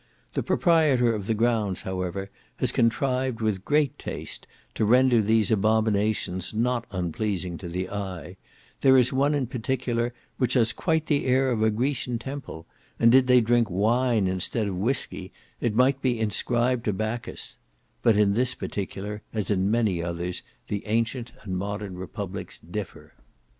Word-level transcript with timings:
The 0.33 0.41
proprietor 0.41 1.13
of 1.13 1.27
the 1.27 1.35
grounds, 1.35 1.81
however, 1.81 2.31
has 2.55 2.71
contrived 2.71 3.39
with 3.39 3.63
great 3.63 3.99
taste 3.99 4.47
to 4.73 4.83
render 4.83 5.21
these 5.21 5.51
abominations 5.51 6.55
not 6.55 6.87
unpleasing 6.89 7.55
to 7.59 7.67
the 7.69 7.87
eye; 7.87 8.37
there 8.81 8.97
is 8.97 9.13
one 9.13 9.35
in 9.35 9.45
particular, 9.45 10.11
which 10.39 10.53
has 10.55 10.73
quite 10.73 11.05
the 11.05 11.27
air 11.27 11.51
of 11.51 11.61
a 11.61 11.69
Grecian 11.69 12.17
temple, 12.17 12.65
and 12.99 13.11
did 13.11 13.27
they 13.27 13.41
drink 13.41 13.69
wine 13.69 14.25
instead 14.25 14.65
of 14.67 14.75
whiskey, 14.75 15.31
it 15.59 15.75
might 15.75 16.01
be 16.01 16.19
inscribed 16.19 16.85
to 16.85 16.93
Bacchus; 16.93 17.59
but 18.01 18.17
in 18.17 18.33
this 18.33 18.55
particular, 18.55 19.21
as 19.33 19.51
in 19.51 19.69
many 19.69 20.01
others, 20.01 20.41
the 20.67 20.83
ancient 20.87 21.31
and 21.43 21.59
modern 21.59 21.95
Republics 21.95 22.57
differ. 22.57 23.13